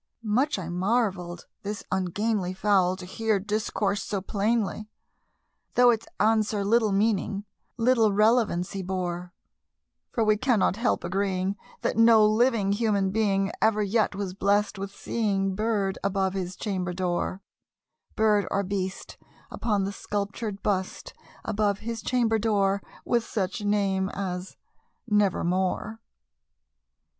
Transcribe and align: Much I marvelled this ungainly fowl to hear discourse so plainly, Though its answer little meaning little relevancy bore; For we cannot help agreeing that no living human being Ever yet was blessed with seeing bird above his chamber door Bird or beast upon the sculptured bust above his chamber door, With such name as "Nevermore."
Much 0.23 0.57
I 0.57 0.67
marvelled 0.67 1.45
this 1.61 1.83
ungainly 1.91 2.55
fowl 2.55 2.95
to 2.95 3.05
hear 3.05 3.39
discourse 3.39 4.01
so 4.01 4.19
plainly, 4.19 4.89
Though 5.75 5.91
its 5.91 6.07
answer 6.19 6.65
little 6.65 6.91
meaning 6.91 7.45
little 7.77 8.11
relevancy 8.11 8.81
bore; 8.81 9.31
For 10.11 10.23
we 10.23 10.37
cannot 10.37 10.75
help 10.77 11.03
agreeing 11.03 11.55
that 11.81 11.97
no 11.97 12.25
living 12.25 12.71
human 12.71 13.11
being 13.11 13.51
Ever 13.61 13.83
yet 13.83 14.15
was 14.15 14.33
blessed 14.33 14.79
with 14.79 14.89
seeing 14.89 15.53
bird 15.53 15.99
above 16.03 16.33
his 16.33 16.55
chamber 16.55 16.93
door 16.93 17.43
Bird 18.15 18.47
or 18.49 18.63
beast 18.63 19.17
upon 19.51 19.83
the 19.83 19.91
sculptured 19.93 20.63
bust 20.63 21.13
above 21.45 21.81
his 21.81 22.01
chamber 22.01 22.39
door, 22.39 22.81
With 23.05 23.23
such 23.23 23.63
name 23.63 24.09
as 24.09 24.57
"Nevermore." 25.07 25.99